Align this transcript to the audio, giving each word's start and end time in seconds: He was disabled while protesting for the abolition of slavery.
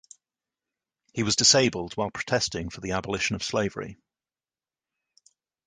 He 1.13 1.21
was 1.21 1.35
disabled 1.35 1.93
while 1.93 2.09
protesting 2.09 2.71
for 2.71 2.81
the 2.81 2.93
abolition 2.93 3.35
of 3.35 3.43
slavery. 3.43 3.97